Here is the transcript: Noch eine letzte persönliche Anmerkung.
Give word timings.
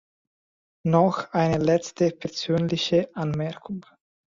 Noch 0.83 1.31
eine 1.31 1.59
letzte 1.63 2.09
persönliche 2.09 3.15
Anmerkung. 3.15 3.85